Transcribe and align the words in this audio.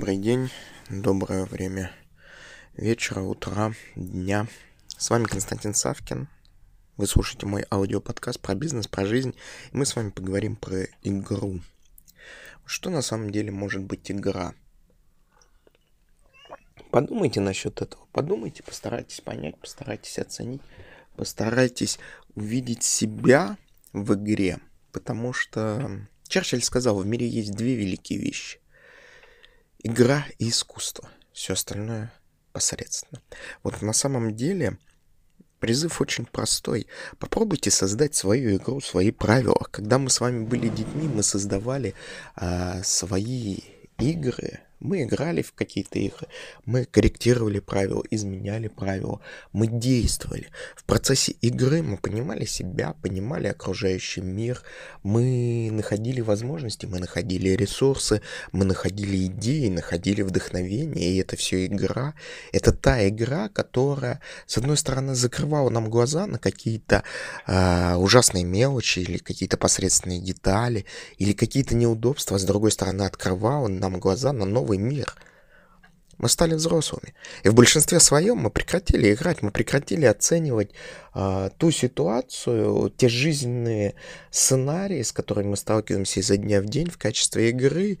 Добрый 0.00 0.16
день, 0.16 0.50
доброе 0.88 1.44
время 1.44 1.92
вечера, 2.74 3.20
утра, 3.20 3.74
дня. 3.96 4.46
С 4.96 5.10
вами 5.10 5.24
Константин 5.24 5.74
Савкин. 5.74 6.26
Вы 6.96 7.06
слушаете 7.06 7.44
мой 7.44 7.66
аудиоподкаст 7.70 8.40
про 8.40 8.54
бизнес, 8.54 8.88
про 8.88 9.04
жизнь. 9.04 9.34
И 9.72 9.76
мы 9.76 9.84
с 9.84 9.94
вами 9.94 10.08
поговорим 10.08 10.56
про 10.56 10.84
игру. 11.02 11.60
Что 12.64 12.88
на 12.88 13.02
самом 13.02 13.28
деле 13.28 13.50
может 13.50 13.82
быть 13.82 14.10
игра? 14.10 14.54
Подумайте 16.90 17.40
насчет 17.40 17.82
этого. 17.82 18.06
Подумайте, 18.12 18.62
постарайтесь 18.62 19.20
понять, 19.20 19.58
постарайтесь 19.58 20.18
оценить, 20.18 20.62
постарайтесь 21.14 21.98
увидеть 22.34 22.84
себя 22.84 23.58
в 23.92 24.14
игре. 24.14 24.60
Потому 24.92 25.34
что 25.34 26.06
Черчилль 26.26 26.62
сказал, 26.62 26.96
в 26.96 27.06
мире 27.06 27.28
есть 27.28 27.52
две 27.52 27.74
великие 27.74 28.18
вещи 28.18 28.60
игра 29.82 30.26
и 30.38 30.48
искусство. 30.48 31.08
Все 31.32 31.54
остальное 31.54 32.12
посредственно. 32.52 33.20
Вот 33.62 33.82
на 33.82 33.92
самом 33.92 34.34
деле 34.34 34.78
призыв 35.60 36.00
очень 36.00 36.26
простой. 36.26 36.86
Попробуйте 37.18 37.70
создать 37.70 38.14
свою 38.14 38.56
игру, 38.56 38.80
свои 38.80 39.10
правила. 39.10 39.66
Когда 39.70 39.98
мы 39.98 40.10
с 40.10 40.20
вами 40.20 40.44
были 40.44 40.68
детьми, 40.68 41.06
мы 41.08 41.22
создавали 41.22 41.94
а, 42.34 42.82
свои 42.82 43.58
игры, 43.98 44.60
мы 44.80 45.02
играли 45.02 45.42
в 45.42 45.52
какие-то 45.52 45.98
игры, 45.98 46.26
мы 46.64 46.84
корректировали 46.84 47.60
правила, 47.60 48.02
изменяли 48.10 48.68
правила, 48.68 49.20
мы 49.52 49.66
действовали. 49.66 50.48
В 50.74 50.84
процессе 50.84 51.32
игры 51.40 51.82
мы 51.82 51.96
понимали 51.96 52.44
себя, 52.44 52.94
понимали 53.02 53.46
окружающий 53.48 54.22
мир, 54.22 54.62
мы 55.02 55.68
находили 55.70 56.20
возможности, 56.20 56.86
мы 56.86 56.98
находили 56.98 57.50
ресурсы, 57.50 58.22
мы 58.52 58.64
находили 58.64 59.26
идеи, 59.26 59.68
находили 59.68 60.22
вдохновение, 60.22 61.12
и 61.12 61.18
это 61.18 61.36
все 61.36 61.66
игра. 61.66 62.14
Это 62.52 62.72
та 62.72 63.06
игра, 63.08 63.48
которая, 63.48 64.20
с 64.46 64.58
одной 64.58 64.76
стороны, 64.76 65.14
закрывала 65.14 65.70
нам 65.70 65.90
глаза 65.90 66.26
на 66.26 66.38
какие-то 66.38 67.02
э, 67.46 67.94
ужасные 67.96 68.44
мелочи 68.44 69.00
или 69.00 69.18
какие-то 69.18 69.56
посредственные 69.56 70.20
детали, 70.20 70.86
или 71.18 71.32
какие-то 71.32 71.74
неудобства, 71.74 72.36
а 72.36 72.38
с 72.38 72.44
другой 72.44 72.72
стороны, 72.72 73.02
открывала 73.02 73.68
нам 73.68 74.00
глаза 74.00 74.32
на 74.32 74.44
новые 74.44 74.69
новый 74.70 74.78
мир. 74.78 75.14
Мы 76.18 76.28
стали 76.28 76.54
взрослыми. 76.54 77.14
И 77.44 77.48
в 77.48 77.54
большинстве 77.54 77.98
своем 77.98 78.36
мы 78.36 78.50
прекратили 78.50 79.14
играть, 79.14 79.42
мы 79.42 79.50
прекратили 79.50 80.04
оценивать 80.04 80.70
э, 81.14 81.48
ту 81.56 81.70
ситуацию, 81.70 82.92
те 82.94 83.08
жизненные 83.08 83.94
сценарии, 84.30 85.02
с 85.02 85.12
которыми 85.12 85.48
мы 85.48 85.56
сталкиваемся 85.56 86.20
изо 86.20 86.36
дня 86.36 86.60
в 86.60 86.66
день 86.66 86.90
в 86.90 86.98
качестве 86.98 87.48
игры. 87.48 87.98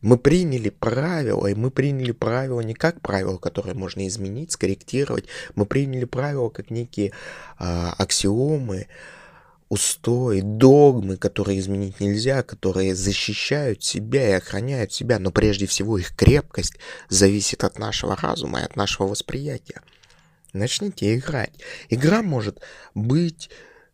Мы 0.00 0.18
приняли 0.18 0.70
правила, 0.70 1.46
и 1.46 1.54
мы 1.54 1.70
приняли 1.70 2.10
правила 2.10 2.60
не 2.62 2.74
как 2.74 3.00
правила, 3.00 3.38
которые 3.38 3.76
можно 3.76 4.08
изменить, 4.08 4.50
скорректировать. 4.50 5.26
Мы 5.54 5.64
приняли 5.64 6.04
правила 6.04 6.48
как 6.48 6.70
некие 6.70 7.10
э, 7.10 7.12
аксиомы, 7.96 8.88
устои, 9.72 10.42
догмы, 10.42 11.16
которые 11.16 11.58
изменить 11.58 11.98
нельзя, 11.98 12.42
которые 12.42 12.94
защищают 12.94 13.82
себя 13.82 14.28
и 14.28 14.32
охраняют 14.32 14.92
себя, 14.92 15.18
но 15.18 15.30
прежде 15.30 15.64
всего 15.64 15.96
их 15.96 16.14
крепкость 16.14 16.74
зависит 17.08 17.64
от 17.64 17.78
нашего 17.78 18.14
разума 18.14 18.60
и 18.60 18.64
от 18.64 18.76
нашего 18.76 19.06
восприятия. 19.06 19.80
Начните 20.52 21.16
играть. 21.16 21.54
Игра 21.88 22.22
может 22.22 22.60
быть 22.94 23.48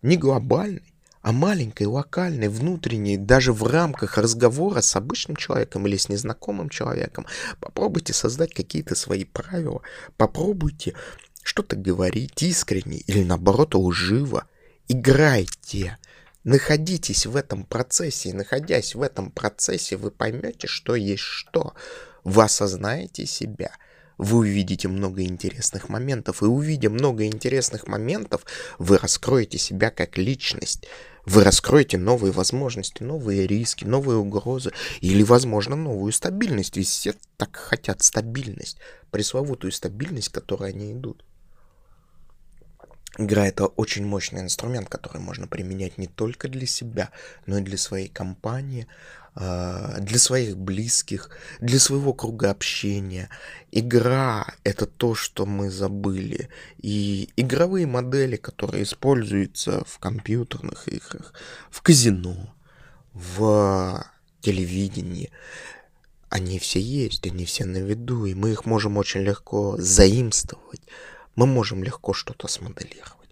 не 0.00 0.16
глобальной, 0.16 0.94
а 1.22 1.32
маленькой, 1.32 1.88
локальной, 1.88 2.46
внутренней, 2.46 3.16
даже 3.16 3.52
в 3.52 3.64
рамках 3.64 4.16
разговора 4.16 4.80
с 4.80 4.94
обычным 4.94 5.34
человеком 5.34 5.88
или 5.88 5.96
с 5.96 6.08
незнакомым 6.08 6.68
человеком. 6.68 7.26
Попробуйте 7.58 8.12
создать 8.12 8.54
какие-то 8.54 8.94
свои 8.94 9.24
правила, 9.24 9.82
попробуйте 10.16 10.94
что-то 11.42 11.74
говорить 11.74 12.40
искренне 12.44 12.98
или 12.98 13.24
наоборот 13.24 13.74
лживо, 13.74 14.46
играйте. 14.88 15.98
Находитесь 16.44 17.26
в 17.26 17.36
этом 17.36 17.64
процессе, 17.64 18.30
и 18.30 18.34
находясь 18.34 18.94
в 18.94 19.02
этом 19.02 19.30
процессе, 19.30 19.96
вы 19.96 20.10
поймете, 20.10 20.66
что 20.66 20.94
есть 20.94 21.22
что. 21.22 21.74
Вы 22.22 22.44
осознаете 22.44 23.24
себя, 23.26 23.70
вы 24.18 24.38
увидите 24.38 24.88
много 24.88 25.22
интересных 25.22 25.88
моментов, 25.88 26.42
и 26.42 26.46
увидя 26.46 26.90
много 26.90 27.26
интересных 27.26 27.86
моментов, 27.86 28.44
вы 28.78 28.98
раскроете 28.98 29.58
себя 29.58 29.90
как 29.90 30.18
личность. 30.18 30.86
Вы 31.26 31.42
раскроете 31.42 31.96
новые 31.96 32.32
возможности, 32.32 33.02
новые 33.02 33.46
риски, 33.46 33.84
новые 33.84 34.18
угрозы 34.18 34.72
или, 35.00 35.22
возможно, 35.22 35.74
новую 35.74 36.12
стабильность. 36.12 36.76
Ведь 36.76 36.88
все 36.88 37.14
так 37.38 37.56
хотят 37.56 38.02
стабильность, 38.02 38.76
пресловутую 39.10 39.72
стабильность, 39.72 40.28
к 40.28 40.34
которой 40.34 40.70
они 40.70 40.92
идут. 40.92 41.24
Игра— 43.16 43.46
это 43.48 43.66
очень 43.66 44.04
мощный 44.04 44.40
инструмент, 44.40 44.88
который 44.88 45.20
можно 45.20 45.46
применять 45.46 45.98
не 45.98 46.08
только 46.08 46.48
для 46.48 46.66
себя, 46.66 47.10
но 47.46 47.58
и 47.58 47.62
для 47.62 47.78
своей 47.78 48.08
компании, 48.08 48.88
а, 49.36 50.00
для 50.00 50.18
своих 50.18 50.56
близких, 50.56 51.30
для 51.60 51.78
своего 51.78 52.12
круга 52.12 52.50
общения. 52.50 53.28
Игра— 53.70 54.46
это 54.64 54.86
то, 54.86 55.14
что 55.14 55.46
мы 55.46 55.70
забыли. 55.70 56.48
И 56.78 57.30
игровые 57.36 57.86
модели, 57.86 58.36
которые 58.36 58.82
используются 58.82 59.84
в 59.86 59.98
компьютерных 60.00 60.88
играх, 60.88 61.34
в 61.70 61.82
казино, 61.82 62.52
в 63.12 64.04
телевидении, 64.40 65.30
они 66.30 66.58
все 66.58 66.80
есть, 66.80 67.24
они 67.28 67.44
все 67.44 67.64
на 67.64 67.76
виду, 67.76 68.24
и 68.24 68.34
мы 68.34 68.50
их 68.50 68.64
можем 68.64 68.96
очень 68.96 69.20
легко 69.20 69.76
заимствовать 69.78 70.82
мы 71.36 71.46
можем 71.46 71.82
легко 71.82 72.12
что-то 72.12 72.48
смоделировать. 72.48 73.30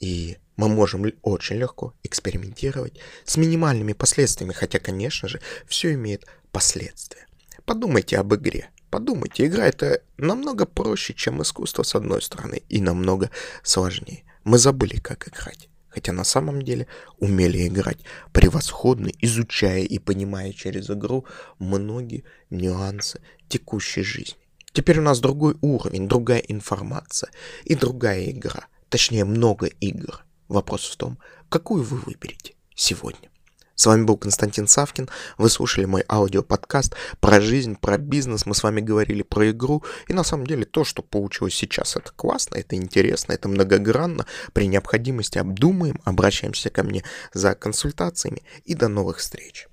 И 0.00 0.38
мы 0.56 0.68
можем 0.68 1.12
очень 1.22 1.56
легко 1.56 1.94
экспериментировать 2.02 2.98
с 3.24 3.36
минимальными 3.36 3.92
последствиями, 3.92 4.52
хотя, 4.52 4.78
конечно 4.78 5.28
же, 5.28 5.40
все 5.66 5.94
имеет 5.94 6.26
последствия. 6.50 7.26
Подумайте 7.64 8.18
об 8.18 8.34
игре. 8.34 8.70
Подумайте, 8.90 9.46
игра 9.46 9.66
это 9.66 10.02
намного 10.18 10.66
проще, 10.66 11.14
чем 11.14 11.40
искусство 11.40 11.82
с 11.82 11.94
одной 11.94 12.20
стороны, 12.20 12.62
и 12.68 12.80
намного 12.80 13.30
сложнее. 13.62 14.24
Мы 14.44 14.58
забыли, 14.58 14.96
как 14.98 15.28
играть. 15.28 15.68
Хотя 15.88 16.12
на 16.12 16.24
самом 16.24 16.62
деле 16.62 16.86
умели 17.18 17.66
играть 17.68 18.00
превосходно, 18.32 19.10
изучая 19.20 19.82
и 19.82 19.98
понимая 19.98 20.52
через 20.52 20.90
игру 20.90 21.26
многие 21.58 22.24
нюансы 22.50 23.20
текущей 23.48 24.02
жизни. 24.02 24.41
Теперь 24.72 24.98
у 24.98 25.02
нас 25.02 25.20
другой 25.20 25.56
уровень, 25.60 26.08
другая 26.08 26.40
информация 26.40 27.30
и 27.64 27.74
другая 27.74 28.30
игра. 28.30 28.66
Точнее, 28.88 29.24
много 29.24 29.66
игр. 29.66 30.24
Вопрос 30.48 30.88
в 30.88 30.96
том, 30.96 31.18
какую 31.48 31.82
вы 31.82 31.98
выберете 31.98 32.54
сегодня. 32.74 33.30
С 33.74 33.86
вами 33.86 34.04
был 34.04 34.16
Константин 34.16 34.68
Савкин. 34.68 35.08
Вы 35.38 35.48
слушали 35.48 35.86
мой 35.86 36.04
аудиоподкаст 36.08 36.94
про 37.20 37.40
жизнь, 37.40 37.76
про 37.76 37.98
бизнес. 37.98 38.46
Мы 38.46 38.54
с 38.54 38.62
вами 38.62 38.80
говорили 38.80 39.22
про 39.22 39.50
игру. 39.50 39.82
И 40.08 40.12
на 40.12 40.24
самом 40.24 40.46
деле 40.46 40.64
то, 40.64 40.84
что 40.84 41.02
получилось 41.02 41.54
сейчас, 41.54 41.96
это 41.96 42.12
классно, 42.14 42.56
это 42.56 42.76
интересно, 42.76 43.32
это 43.32 43.48
многогранно. 43.48 44.26
При 44.52 44.66
необходимости 44.66 45.38
обдумаем, 45.38 46.00
обращаемся 46.04 46.70
ко 46.70 46.82
мне 46.82 47.02
за 47.32 47.54
консультациями. 47.54 48.42
И 48.64 48.74
до 48.74 48.88
новых 48.88 49.18
встреч. 49.18 49.68